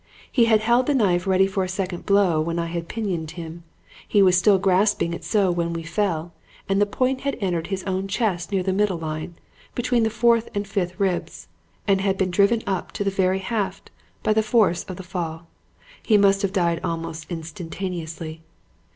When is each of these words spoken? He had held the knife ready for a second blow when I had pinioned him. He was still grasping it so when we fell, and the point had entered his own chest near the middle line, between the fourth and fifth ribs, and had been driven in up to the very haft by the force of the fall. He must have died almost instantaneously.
He 0.31 0.45
had 0.45 0.61
held 0.61 0.87
the 0.87 0.95
knife 0.95 1.27
ready 1.27 1.45
for 1.45 1.63
a 1.63 1.69
second 1.69 2.07
blow 2.07 2.41
when 2.41 2.57
I 2.57 2.65
had 2.65 2.87
pinioned 2.87 3.29
him. 3.37 3.61
He 4.07 4.23
was 4.23 4.35
still 4.35 4.57
grasping 4.57 5.13
it 5.13 5.23
so 5.23 5.51
when 5.51 5.73
we 5.73 5.83
fell, 5.83 6.33
and 6.67 6.81
the 6.81 6.87
point 6.87 7.21
had 7.21 7.37
entered 7.39 7.67
his 7.67 7.83
own 7.83 8.07
chest 8.07 8.51
near 8.51 8.63
the 8.63 8.73
middle 8.73 8.97
line, 8.97 9.35
between 9.75 10.01
the 10.01 10.09
fourth 10.09 10.49
and 10.55 10.67
fifth 10.67 10.99
ribs, 10.99 11.49
and 11.87 12.01
had 12.01 12.17
been 12.17 12.31
driven 12.31 12.61
in 12.61 12.67
up 12.67 12.91
to 12.93 13.03
the 13.03 13.11
very 13.11 13.37
haft 13.37 13.91
by 14.23 14.33
the 14.33 14.41
force 14.41 14.83
of 14.85 14.95
the 14.97 15.03
fall. 15.03 15.45
He 16.01 16.17
must 16.17 16.41
have 16.41 16.51
died 16.51 16.81
almost 16.83 17.27
instantaneously. 17.31 18.41